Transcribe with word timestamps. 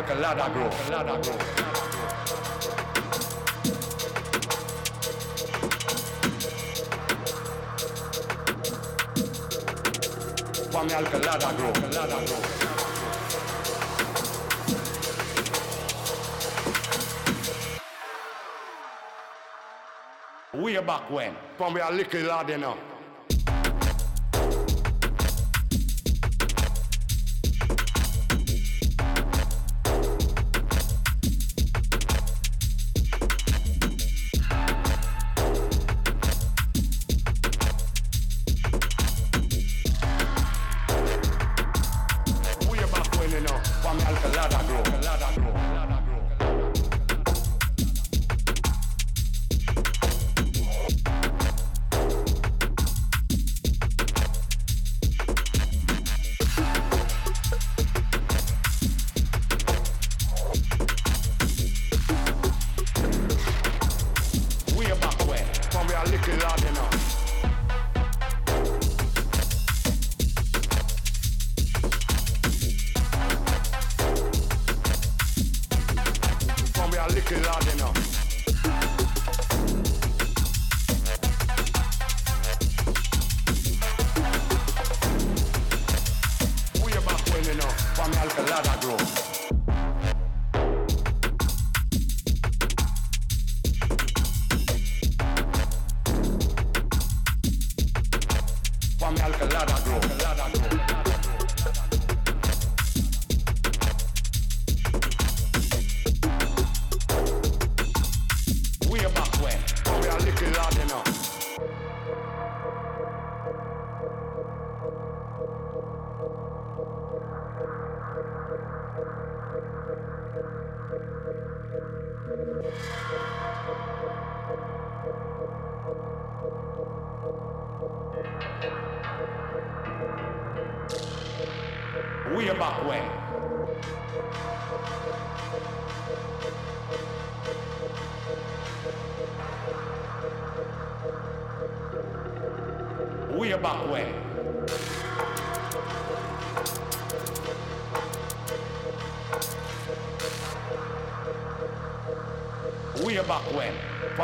Calcalada 0.00 0.48
Grow. 0.48 0.70
Calcalada 0.70 1.18
Grow. 1.20 1.36
Kwame 10.70 10.94
Alcalada 10.94 11.52
Grow. 11.52 11.68
Alcalada 11.68 12.18
Grow. 12.26 12.40
Way 20.62 20.80
back 20.80 21.10
when, 21.10 21.36
Kwame 21.58 21.80
Alcalada 21.80 22.50
enough. 22.50 22.89
kill 66.30 66.46
all, 66.46 66.60
you 66.60 66.72
know. 66.72 66.99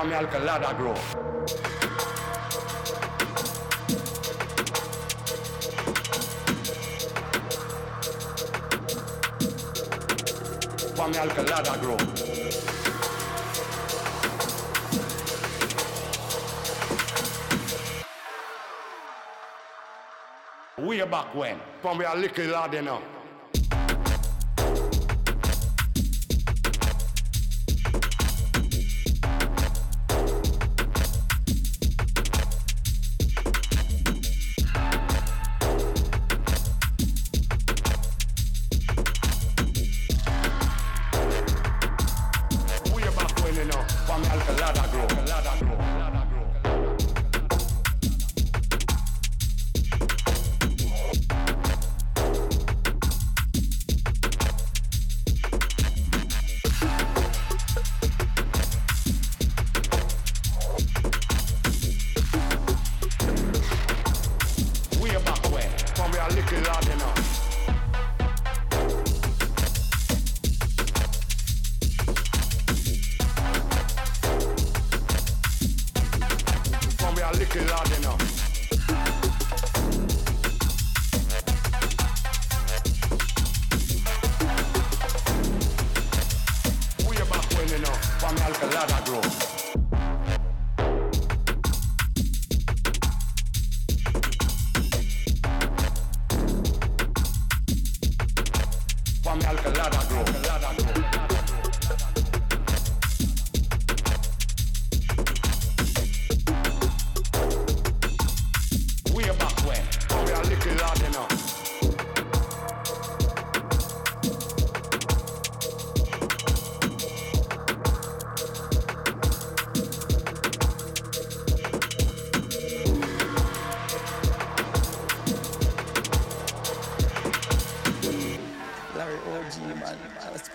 me 0.07 0.15
alcalada 0.15 0.73
grow. 0.77 0.95
Pa 10.97 11.09
me 11.09 11.17
alcalada 11.17 11.81
grow. 11.81 11.97
Way 20.79 21.05
back 21.05 21.35
when, 21.35 21.59
from 21.83 21.99
we 21.99 22.05
are 22.05 22.17
little 22.17 22.47
lad 22.47 22.75
enough. 22.75 23.16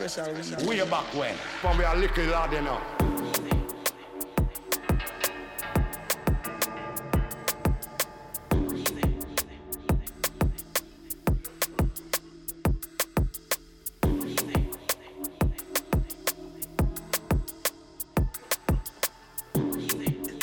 Special 0.09 0.33
weed. 0.33 0.68
Way 0.68 0.89
back 0.89 1.13
when, 1.13 1.36
from 1.36 1.77
we 1.77 1.83
a 1.83 1.95
little 1.95 2.25
lad, 2.25 2.51
you 2.53 2.62
know. 2.62 2.81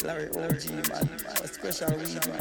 Larry 0.04 0.28
OG, 0.28 0.88
man. 0.88 1.08
A 1.42 1.48
special 1.48 1.90
weed, 1.98 2.37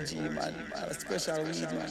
Larry 0.00 0.18
OG, 0.18 0.32
man. 0.34 0.54
A 0.74 0.94
special 0.94 1.44
weed, 1.44 1.60
man. 1.72 1.90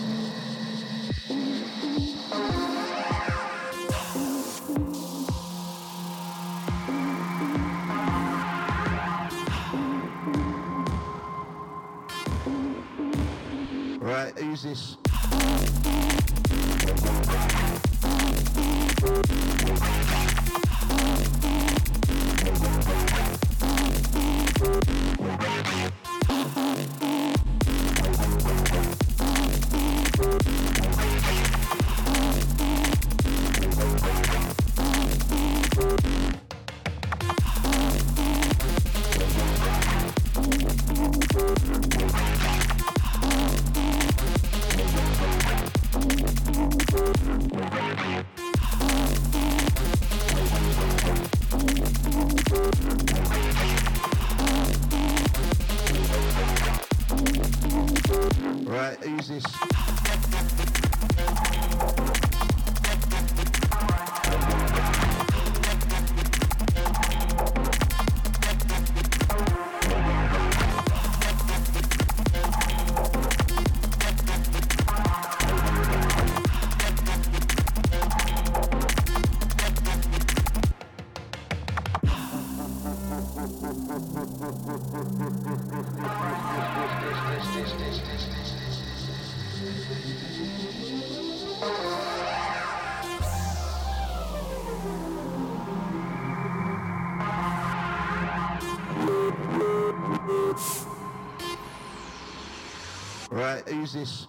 Right, 103.31 103.65
who's 103.65 103.93
this? 103.93 104.27